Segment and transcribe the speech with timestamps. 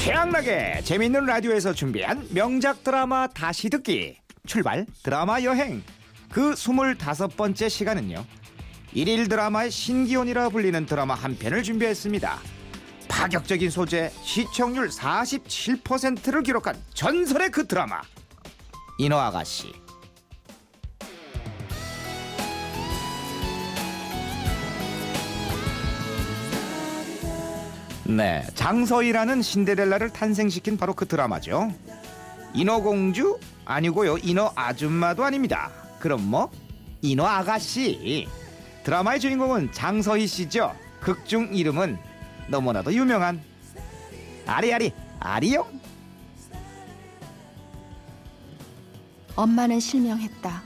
[0.00, 4.16] 최양락의 재밌는 라디오에서 준비한 명작 드라마 다시 듣기.
[4.46, 5.82] 출발 드라마 여행.
[6.30, 8.24] 그 25번째 시간은요
[8.94, 12.38] 일일 드라마의 신기원이라 불리는 드라마 한 편을 준비했습니다.
[13.08, 18.00] 파격적인 소재 시청률 47%를 기록한 전설의 그 드라마.
[18.96, 19.70] 인어 아가씨
[28.16, 31.72] 네, 장서희라는 신데렐라를 탄생시킨 바로 그 드라마죠.
[32.54, 35.70] 인어공주 아니고요, 인어 아줌마도 아닙니다.
[36.00, 36.50] 그럼 뭐
[37.02, 38.26] 인어 아가씨.
[38.82, 40.74] 드라마의 주인공은 장서희 씨죠.
[41.00, 41.98] 극중 이름은
[42.48, 43.40] 너무나도 유명한
[44.44, 45.66] 아리아리 아리요.
[49.36, 50.62] 엄마는 실명했다.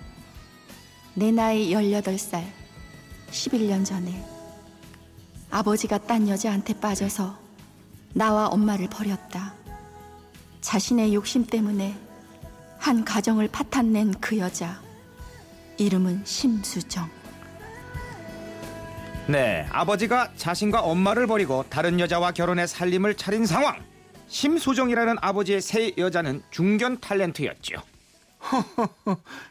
[1.15, 2.43] 내 나이 18살,
[3.31, 4.34] 11년 전에
[5.55, 7.39] 아버지가 딴 여자한테 빠져서
[8.13, 9.55] 나와 엄마를 버렸다.
[10.61, 11.97] 자신의 욕심 때문에
[12.77, 14.83] 한 가정을 파탄낸 그 여자.
[15.79, 17.09] 이름은 심수정.
[19.29, 23.81] 네, 아버지가 자신과 엄마를 버리고 다른 여자와 결혼해 살림을 차린 상황.
[24.27, 27.81] 심수정이라는 아버지의 새 여자는 중견 탤런트였죠.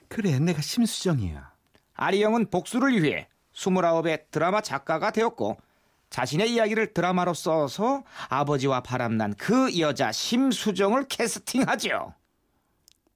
[0.10, 1.50] 그래, 내가 심수정이야.
[1.94, 5.58] 아리영은 복수를 위해 29의 드라마 작가가 되었고
[6.14, 12.14] 자신의 이야기를 드라마로 써서 아버지와 바람난 그 여자 심수정을 캐스팅하죠.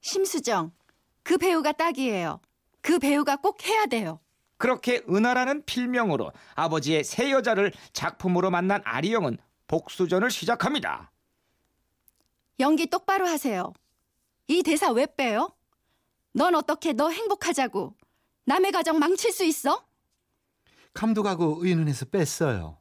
[0.01, 0.71] 심수정,
[1.21, 2.41] 그 배우가 딱이에요.
[2.81, 4.19] 그 배우가 꼭 해야 돼요.
[4.57, 9.37] 그렇게 은하라는 필명으로 아버지의 새 여자를 작품으로 만난 아리영은
[9.67, 11.11] 복수전을 시작합니다.
[12.59, 13.73] 연기 똑바로 하세요.
[14.47, 15.55] 이 대사 왜 빼요?
[16.33, 17.93] 넌 어떻게 너 행복하자고
[18.45, 19.85] 남의 가정 망칠 수 있어?
[20.95, 22.79] 감독하고 의논해서 뺐어요.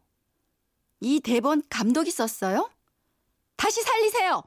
[1.00, 2.70] 이 대본 감독이 썼어요?
[3.56, 4.42] 다시 살리세요.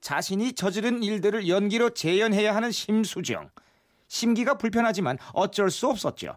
[0.00, 3.50] 자신이 저지른 일들을 연기로 재현해야 하는 심수정.
[4.08, 6.36] 심기가 불편하지만 어쩔 수 없었죠.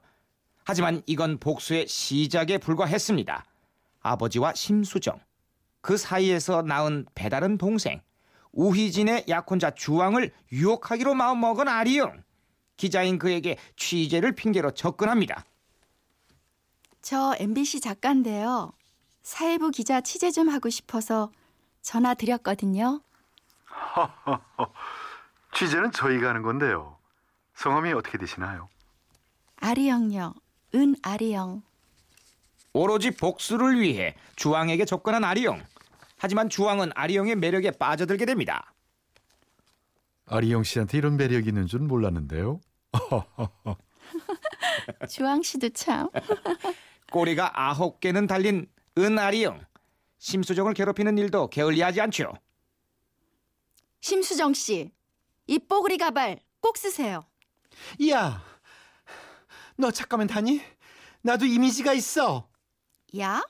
[0.63, 3.45] 하지만 이건 복수의 시작에 불과했습니다.
[4.01, 5.19] 아버지와 심수정.
[5.81, 8.01] 그 사이에서 낳은 배다른 동생.
[8.51, 12.23] 우희진의 약혼자 주왕을 유혹하기로 마음먹은 아리영.
[12.75, 15.45] 기자인 그에게 취재를 핑계로 접근합니다.
[17.07, 18.73] 저 MBC 작가인데요.
[19.23, 21.31] 사회부 기자 취재 좀 하고 싶어서
[21.81, 22.99] 전화 드렸거든요.
[25.55, 26.97] 취재는 저희가 하는 건데요.
[27.55, 28.67] 성함이 어떻게 되시나요?
[29.61, 30.33] 아리영요.
[30.75, 31.61] 은아리영.
[32.73, 35.63] 오로지 복수를 위해 주왕에게 접근한 아리영.
[36.17, 38.73] 하지만 주왕은 아리영의 매력에 빠져들게 됩니다.
[40.25, 42.59] 아리영 씨한테 이런 매력이 있는 줄 몰랐는데요.
[45.09, 46.09] 주왕 씨도 참.
[47.11, 49.65] 꼬리가 아홉 개는 달린 은아리영.
[50.19, 52.33] 심수정을 괴롭히는 일도 게을리하지 않죠.
[54.01, 54.91] 심수정 씨,
[55.45, 57.25] 이 뽀글이 가발 꼭 쓰세요.
[58.09, 58.43] 야,
[59.75, 60.61] 너 잠깐만 다니?
[61.21, 62.47] 나도 이미지가 있어.
[63.19, 63.43] 야?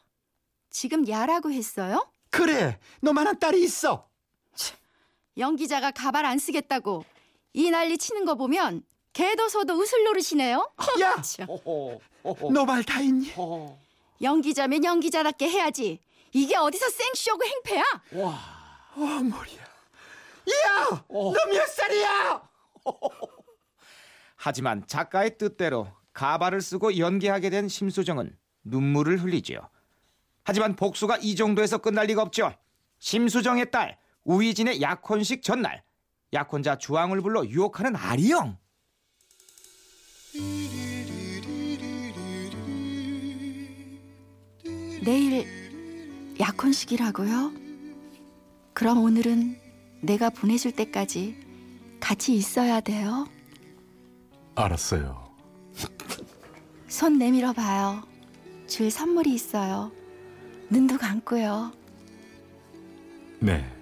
[0.69, 2.11] 지금 야라고 했어요?
[2.29, 4.07] 그래, 너만한 딸이 있어.
[5.37, 7.05] 연기자가 가발 안 쓰겠다고
[7.53, 8.83] 이 난리 치는 거 보면
[9.17, 10.69] 개도 소도 웃을 노릇이네요.
[10.99, 11.47] 야, 참.
[12.53, 13.33] 너말다 있니?
[14.21, 15.99] 연기자면 연기자답게 해야지.
[16.33, 17.83] 이게 어디서 생쇼고 행패야?
[18.13, 19.63] 어, 머리야.
[19.63, 22.47] 야, 너몇 살이야?
[24.35, 29.67] 하지만 작가의 뜻대로 가발을 쓰고 연기하게 된 심수정은 눈물을 흘리지요.
[30.43, 32.53] 하지만 복수가 이 정도에서 끝날 리가 없죠.
[32.99, 35.81] 심수정의 딸 우희진의 약혼식 전날
[36.33, 38.59] 약혼자 주왕을 불러 유혹하는 아리영.
[45.03, 45.45] 내일
[46.39, 47.53] 약혼식이라고요?
[48.73, 49.59] 그럼 오늘은
[50.01, 51.37] 내가 보내줄 때까지
[51.99, 53.27] 같이 있어야 돼요.
[54.55, 55.27] 알았어요.
[56.87, 58.03] 손 내밀어 봐요.
[58.67, 59.91] 줄 선물이 있어요.
[60.69, 61.71] 눈도 감고요.
[63.39, 63.76] 네.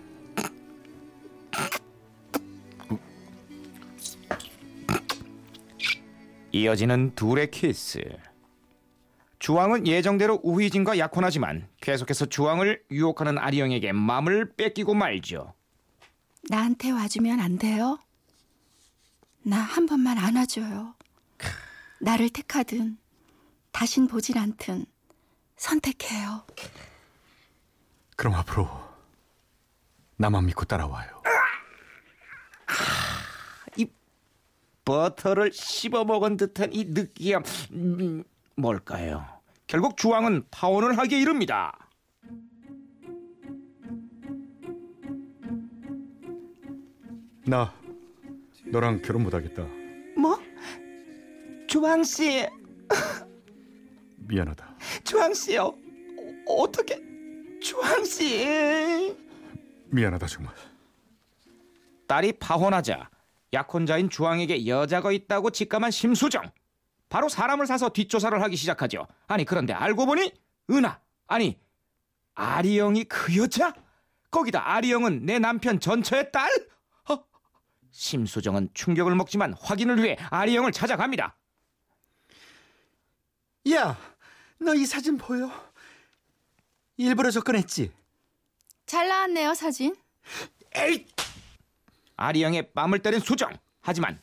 [6.59, 7.99] 이어지는 둘의 키스.
[9.39, 15.53] 주왕은 예정대로 우희진과 약혼하지만 계속해서 주왕을 유혹하는 아리영에게 마음을 뺏기고 말죠.
[16.49, 17.99] 나한테 와주면 안 돼요?
[19.43, 20.95] 나 한 번만 안아줘요.
[21.99, 22.97] 나를 택하든
[23.73, 24.85] 다신 보질 않든
[25.57, 26.45] 선택해요.
[28.15, 28.69] 그럼 앞으로
[30.15, 31.21] 나만 믿고 따라와요.
[34.85, 38.23] 버터를 씹어 먹은 듯한 이 느끼함 음,
[38.55, 39.25] 뭘까요?
[39.67, 41.77] 결국 주왕은 파혼을 하게 이릅니다.
[47.47, 47.73] 나
[48.67, 49.63] 너랑 결혼 못하겠다.
[50.17, 50.39] 뭐?
[51.67, 52.47] 주왕 씨.
[54.17, 54.75] 미안하다.
[55.03, 55.75] 주왕 씨요.
[56.47, 57.01] 어, 떻게
[57.61, 59.15] 주왕 씨.
[59.89, 60.53] 미안하다 정말.
[62.07, 63.09] 딸이 파혼하자
[63.53, 66.43] 약혼자인 주황에게 여자가 있다고 직감한 심수정.
[67.09, 69.07] 바로 사람을 사서 뒷조사를 하기 시작하죠.
[69.27, 70.33] 아니 그런데 알고 보니
[70.71, 71.57] 은하 아니
[72.33, 73.73] 아리영이 그 여자?
[74.31, 76.51] 거기다 아리영은 내 남편 전처의 딸?
[77.09, 77.23] 어?
[77.91, 81.37] 심수정은 충격을 먹지만 확인을 위해 아리영을 찾아갑니다.
[83.71, 83.97] 야,
[84.59, 85.49] 너 이 사진 보여?
[86.97, 87.91] 일부러 접근했지?
[88.85, 89.95] 잘 나왔네요, 사진.
[90.75, 91.05] 에이!
[92.17, 93.51] 아리영의 뺨을 때린 수정.
[93.81, 94.21] 하지만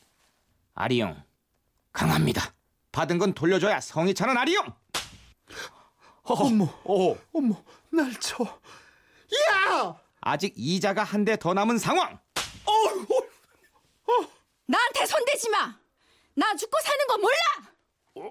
[0.74, 1.22] 아리영
[1.92, 2.54] 강합니다.
[2.92, 4.74] 받은 건 돌려줘야 성이 차는 아리영.
[6.24, 8.44] 어머, 오, 어머, 날 쳐.
[8.44, 10.00] 야!
[10.20, 12.18] 아직 이자가 한 대 더 남은 상황.
[14.66, 15.74] 나한테 손대지 마.
[16.34, 18.30] 나 죽고 사는 거 몰라.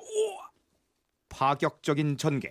[1.30, 2.50] 파격적인 전개.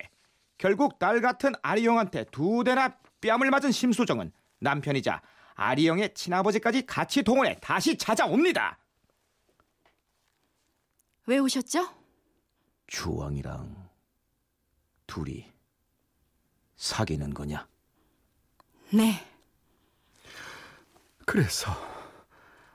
[0.57, 5.21] 결국 딸 같은 아리영한테 두 대나 뺨을 맞은 심수정은 남편이자
[5.61, 8.77] 아리영의 친아버지까지 같이 동원해 다시 찾아옵니다.
[11.27, 11.87] 왜 오셨죠?
[12.87, 13.89] 주왕이랑
[15.05, 15.51] 둘이
[16.75, 17.67] 사귀는 거냐?
[18.91, 19.25] 네.
[21.25, 21.71] 그래서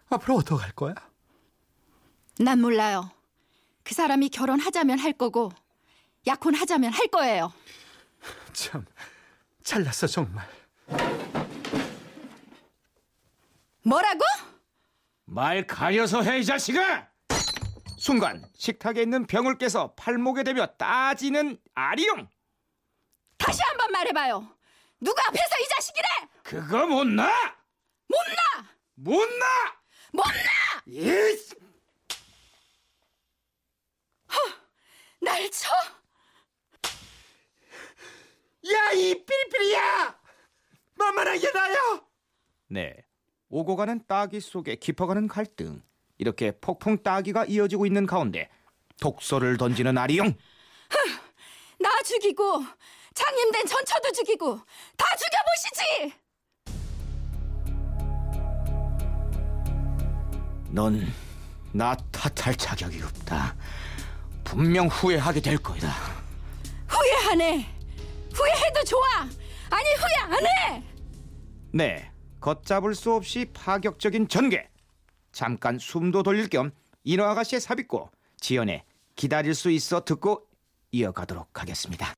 [0.09, 0.95] 앞으로 어떡할 거야?
[2.39, 3.11] 난 몰라요.
[3.83, 5.51] 그 사람이 결혼하자면 할 거고
[6.27, 7.53] 약혼하자면 할 거예요.
[8.53, 8.87] 참
[9.63, 10.49] 잘났어 정말.
[13.87, 14.21] 뭐라고?
[15.27, 17.09] 말 가려서 해 이 자식아!
[17.99, 22.29] 순간 식탁에 있는 병을 깨서 팔목에 대며 따지는 아리용.
[23.39, 24.57] 다시 한 번 말해봐요.
[25.01, 26.07] 누구 앞에서 이 자식이래?
[26.43, 27.29] 그거 못나?
[28.09, 28.71] 못나!
[28.95, 29.45] 못나?
[30.13, 30.33] 못나!
[35.21, 35.71] 이날 쳐?
[38.73, 40.19] 야, 이 삐리삐리야!
[40.95, 42.07] 만만하게 나요!
[42.69, 43.06] 네.
[43.49, 45.83] 오고 가는 따기 속에 깊어가는 갈등.
[46.19, 48.49] 이렇게 폭풍 따기가 이어지고 있는 가운데
[49.01, 50.35] 독소를 던지는 아리용.
[51.79, 52.65] 나 죽이고
[53.15, 54.59] 장님된 전처도 죽이고
[54.97, 56.15] 다 죽여보시지!
[60.71, 61.27] 넌
[61.77, 63.55] 나 탓할 자격이 없다.
[64.45, 65.93] 분명 후회하게 될 거다.
[66.89, 67.67] 후회하네.
[68.33, 69.05] 후회해도 좋아.
[69.69, 70.83] 아니 후회 안 해.
[71.73, 72.11] 네,
[72.47, 74.69] 걷잡을 수 없이 파격적인 전개.
[75.33, 76.71] 잠깐 숨도 돌릴 겸
[77.03, 78.09] 인어 아가씨의 삽입고
[78.39, 78.85] 지연의
[79.17, 80.47] 기다릴 수 있어 듣고
[80.93, 82.15] 이어가도록 하겠습니다.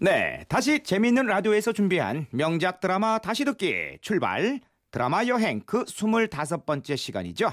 [0.00, 4.60] 네, 다시 재미있는 라디오에서 준비한 명작 드라마 다시 듣기 출발.
[4.90, 7.52] 드라마 여행 그 25번째 시간이죠.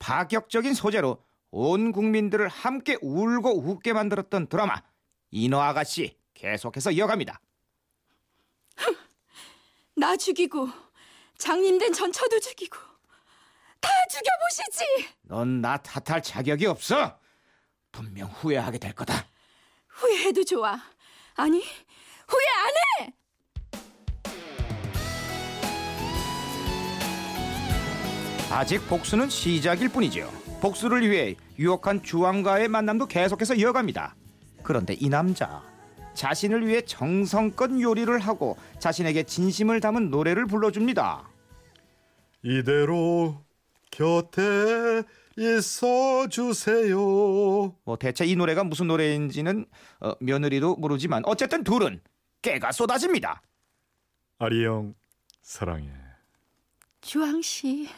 [0.00, 4.82] 파격적인 소재로 온 국민들을 함께 울고 웃게 만들었던 드라마
[5.30, 7.40] 인어 아가씨 계속해서 이어갑니다.
[9.96, 10.68] 나 죽이고
[11.38, 12.76] 장님된 전처도 죽이고
[13.80, 15.08] 다 죽여보시지.
[15.22, 17.18] 넌 나 탓할 자격이 없어.
[17.92, 19.26] 분명 후회하게 될 거다.
[19.88, 20.76] 후회해도 좋아.
[21.36, 21.60] 아니
[22.28, 23.12] 후회 안 해.
[28.50, 30.30] 아직 복수는 시작일 뿐이죠.
[30.60, 34.14] 복수를 위해 유혹한 주왕과의 만남도 계속해서 이어갑니다.
[34.62, 35.62] 그런데 이 남자
[36.14, 41.28] 자신을 위해 정성껏 요리를 하고 자신에게 진심을 담은 노래를 불러줍니다.
[42.44, 43.42] 이대로
[43.90, 45.02] 곁에
[45.36, 46.96] 있어 주세요.
[47.84, 49.66] 뭐 대체 이 노래가 무슨 노래인지는
[50.00, 52.00] 어, 며느리도 모르지만 어쨌든 둘은
[52.42, 53.42] 깨가 쏟아집니다.
[54.38, 54.94] 아리영
[55.42, 55.90] 사랑해.
[57.00, 57.88] 주황 씨.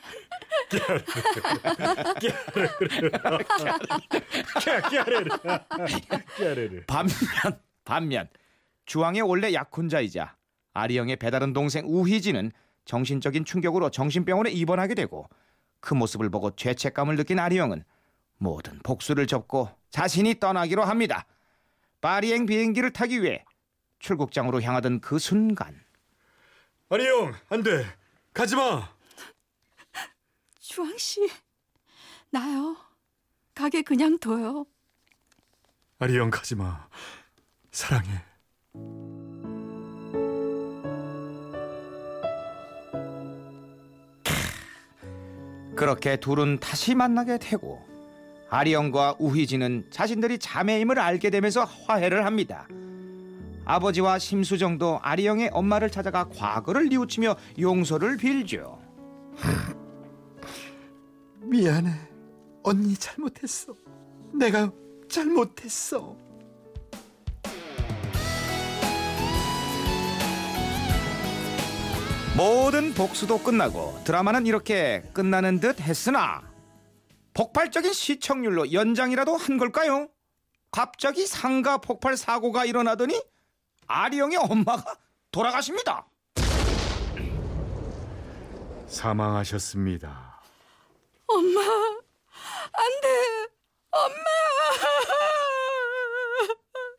[6.87, 7.12] 반면
[7.85, 8.28] 반면
[8.87, 10.37] 주왕의 원래 약혼자이자
[10.73, 12.52] 아리영의 배다른 동생 우희진은
[12.85, 15.28] 정신적인 충격으로 정신병원에 입원하게 되고
[15.87, 17.85] 그 모습을 보고 죄책감을 느낀 아리영은
[18.38, 21.26] 모든 복수를 접고 자신이 떠나기로 합니다.
[22.00, 23.45] 파리행 비행기를 타기 위해
[24.00, 25.81] 출국장으로 향하던 그 순간
[26.88, 27.87] 아리영 안 돼.
[28.35, 28.93] 가지 마.
[30.59, 31.21] 주황 씨.
[32.31, 32.76] 나요.
[33.55, 34.66] 가게 그냥 둬요.
[36.00, 36.88] 아리영 가지 마.
[37.71, 38.25] 사랑해.
[45.76, 47.85] 그렇게 둘은 다시 만나게 되고
[48.49, 52.66] 아리영과 우희진은 자신들이 자매임을 알게 되면서 화해를 합니다.
[53.64, 58.80] 아버지와 심수정도 아리영의 엄마를 찾아가 과거를 뉘우치며 용서를 빌죠.
[61.42, 61.90] 미안해.
[62.62, 63.75] 언니 잘못했어.
[64.33, 64.71] 내가
[65.09, 66.16] 잘못했어.
[72.37, 76.43] 모든 복수도 끝나고 드라마는 이렇게 끝나는 듯 했으나
[77.33, 80.09] 폭발적인 시청률로 연장이라도 한 걸까요?
[80.71, 83.19] 갑자기 상가 폭발 사고가 일어나더니
[83.87, 84.97] 아리영의 엄마가
[85.31, 86.07] 돌아가십니다.
[88.87, 90.43] 사망하셨습니다.
[91.26, 93.49] 엄마, 안 돼.
[93.90, 95.36] 엄마.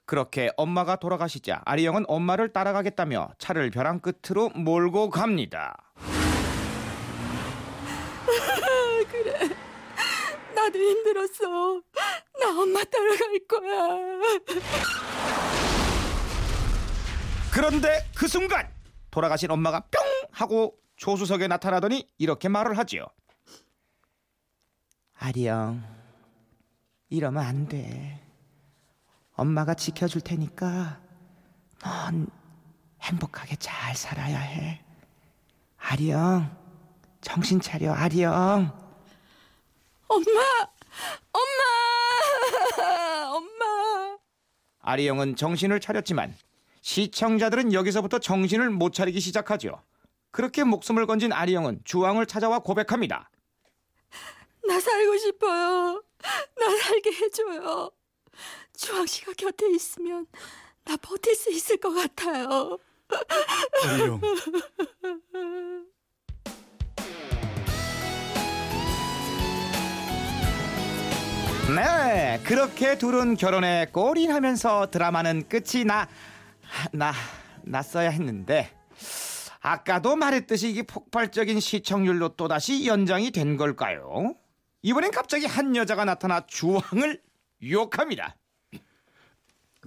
[0.07, 5.75] 그렇게 엄마가 돌아가시자 아리영은 엄마를 따라가겠다며 차를 벼랑 끝으로 몰고 갑니다.
[10.55, 11.81] 나도 힘들었어.
[12.39, 13.97] 나 엄마 따라갈 거야.
[17.53, 18.71] 그런데 그 순간
[19.11, 23.05] 돌아가신 엄마가 뿅 하고 조수석에 나타나더니 이렇게 말을 하지요.
[25.19, 25.83] 아리영,
[27.09, 28.26] 이러면 안 돼.
[29.37, 30.99] 엄마가 지켜줄 테니까
[31.79, 32.27] 넌
[33.01, 34.83] 행복하게 잘 살아야 해.
[35.77, 36.55] 아리영,
[37.21, 38.71] 정신 차려, 아리영.
[40.07, 40.41] 엄마,
[41.31, 44.17] 엄마, 엄마.
[44.81, 46.35] 아리영은 정신을 차렸지만
[46.81, 49.83] 시청자들은 여기서부터 정신을 못 차리기 시작하죠.
[50.31, 53.29] 그렇게 목숨을 건진 아리영은 주왕을 찾아와 고백합니다.
[54.67, 56.03] 나 살고 싶어요.
[56.59, 57.91] 나 살게 해줘요.
[58.77, 60.27] 주황 씨가 곁에 있으면
[60.85, 62.77] 나 버틸 수 있을 것 같아요.
[63.83, 64.21] 아리영,
[71.75, 76.07] 네, 그렇게 둘은 결혼에 골인하면서 드라마는 끝이 나,
[76.93, 77.13] 나,
[77.63, 78.71] 났어야 했는데,
[79.59, 84.35] 아까도 말했듯이 이게 폭발적인 시청률로 또다시 연장이 된 걸까요?
[84.83, 87.21] 이번엔 갑자기 한 여자가 나타나 주왕을
[87.61, 88.37] 유혹합니다.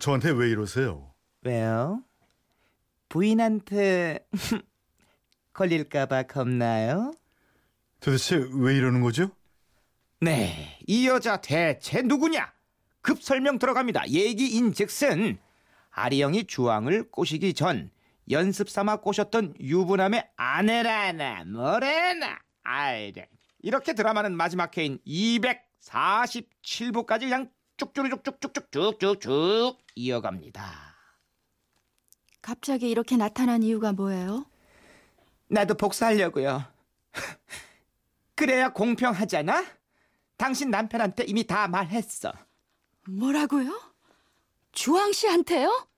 [0.01, 1.13] 저한테 왜 이러세요?
[1.43, 2.03] 왜요?
[3.09, 4.27] 부인한테
[5.53, 7.13] 걸릴까봐 겁나요?
[8.01, 9.31] 도대체 왜 이러는 거죠?
[10.21, 12.53] 네, 이 여자 대체 누구냐?
[13.03, 14.09] 급 설명 들어갑니다.
[14.09, 15.39] 얘기인즉슨
[15.91, 17.91] 아리영이 주왕을 꼬시기 전
[18.31, 23.29] 연습 삼아 꼬셨던 유부남의 아내라나 뭐래나 아이래
[23.61, 27.51] 이렇게 드라마는 마지막 회인 247부까지 그냥
[27.81, 30.91] 쭉쭉쭉쭉쭉쭉쭉쭉 이어갑니다.
[32.43, 34.45] 갑자기 이렇게 나타난 이유가 뭐예요?
[35.49, 36.65] 나도 복수하려고요.
[38.35, 39.65] 그래야 공평하잖아.
[40.37, 42.33] 당신 남편한테 이미 다 말했어.
[43.09, 43.81] 뭐라고요?
[44.73, 45.89] 주황 씨한테요?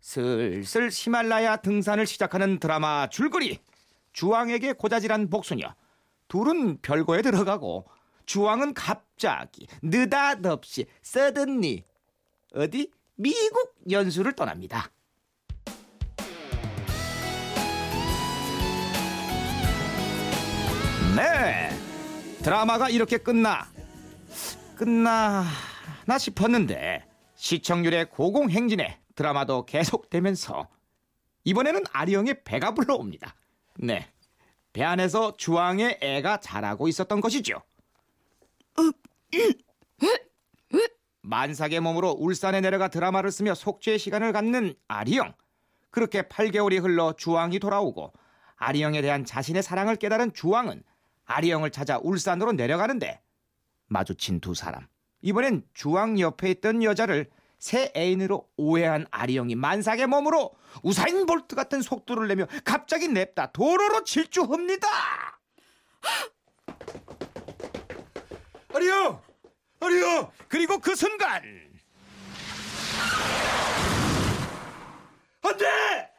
[0.00, 3.58] 슬슬 히말라야 등산을 시작하는 드라마 줄거리.
[4.12, 5.74] 주왕에게 고자질한 복수녀.
[6.28, 7.86] 둘은 별거에 들어가고
[8.30, 11.82] 주왕은 갑자기 느닷없이 서든니
[12.54, 14.88] 어디 미국 연수를 떠납니다.
[21.16, 21.70] 네.
[22.44, 23.66] 드라마가 이렇게 끝나
[24.76, 30.68] 끝나나 싶었는데 시청률의 고공행진에 드라마도 계속되면서
[31.42, 33.34] 이번에는 아리영의 배가 불러옵니다.
[33.78, 34.08] 네.
[34.72, 37.60] 배 안에서 주왕의 애가 자라고 있었던 것이죠.
[41.22, 45.34] 만삭의 몸으로 울산에 내려가 드라마를 쓰며 속죄의 시간을 갖는 아리영.
[45.90, 48.12] 그렇게 8개월이 흘러 주왕이 돌아오고
[48.56, 50.82] 아리영에 대한 자신의 사랑을 깨달은 주왕은
[51.24, 53.20] 아리영을 찾아 울산으로 내려가는데
[53.86, 54.86] 마주친 두 사람.
[55.22, 62.26] 이번엔 주왕 옆에 있던 여자를 새 애인으로 오해한 아리영이 만삭의 몸으로 우사인 볼트 같은 속도를
[62.28, 64.88] 내며 갑자기 냅다 도로로 질주합니다.
[68.72, 69.22] 아리영!
[69.80, 70.30] 아리영!
[70.48, 71.42] 그리고 그 순간
[75.42, 76.10] 안 돼!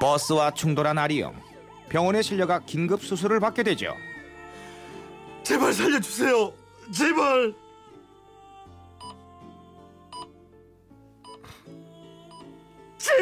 [0.00, 1.34] 버스와 충돌한 아리영
[1.88, 3.94] 병원에 실려가 긴급 수술을 받게 되죠.
[5.42, 6.52] 제발 살려주세요.
[6.92, 7.54] 제발.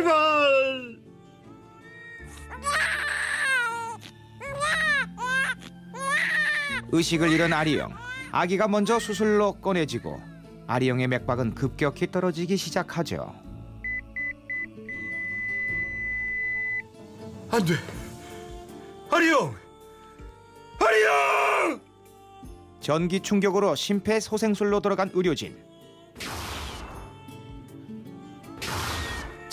[0.05, 0.99] 제발.
[6.93, 7.93] 의식을 잃은 아리영
[8.31, 10.21] 아기가 먼저 수술로 꺼내지고
[10.67, 13.35] 아리영의 맥박은 급격히 떨어지기 시작하죠.
[17.51, 17.75] 안 돼.
[19.11, 19.55] 아리형!
[20.81, 21.81] 아리형!
[22.81, 25.74] 전기 충격으로 심폐소생술로 들어간 의료진.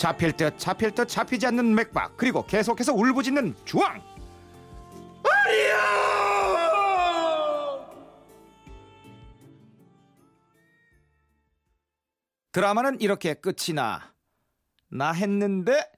[0.02, 4.02] 잡힐 듯 잡힐 듯 잡히지 않는 맥박 그리고 계속해서 울부짖는 주황.
[12.50, 14.12] 드라마는 이렇게 끝이 나.
[14.90, 15.88] 나 했는데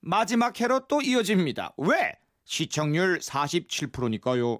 [0.00, 1.76] 마지막 회로 또 이어집니다.
[1.78, 2.12] 왜?
[2.44, 4.58] 시청률 47%니까요.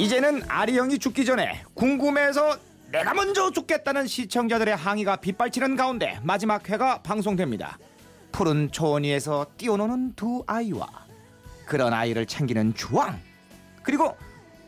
[0.00, 2.56] 이제는 아리 형이 죽기 전에 궁금해서
[2.90, 7.78] 내가 먼저 죽겠다는 시청자들의 항의가 빗발치는 가운데 마지막 회가 방송됩니다.
[8.32, 10.88] 푸른 초원 위에서 뛰어노는 두 아이와
[11.66, 13.20] 그런 아이를 챙기는 주왕
[13.82, 14.16] 그리고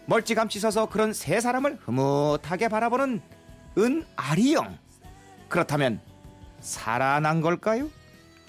[0.04, 3.22] 멀찌감치 서서 그런 세 사람을 흐뭇하게 바라보는
[3.78, 4.76] 은 아리 형
[5.48, 5.98] 그렇다면
[6.60, 7.88] 살아난 걸까요?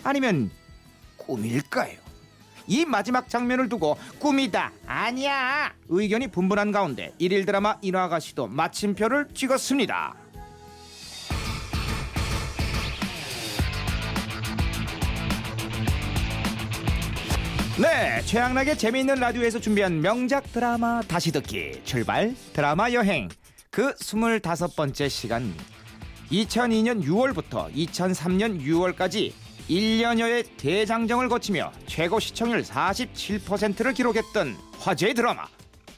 [0.03, 0.51] 아니면
[1.15, 2.02] 꿈일까요?
[2.67, 4.72] 이 마지막 장면을 두고 꿈이다.
[4.86, 5.74] 아니야.
[5.89, 10.15] 의견이 분분한 가운데 일일 드라마 인화가 시도 마침표를 찍었습니다.
[17.82, 21.82] 네, 최양락의 재미있는 라디오에서 준비한 명작 드라마 다시 듣기.
[21.84, 23.29] 출발 드라마 여행.
[23.72, 25.51] 그 25번째 시간.
[26.32, 29.34] 2002년 6월부터 2003년 6월까지
[29.70, 35.46] 1년여의 대장정을 거치며 최고 시청률 47%를 기록했던 화제의 드라마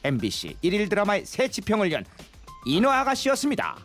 [0.04, 2.04] MBC 일일 드라마의 새 지평을 연
[2.64, 3.76] 인어 아가씨였습니다.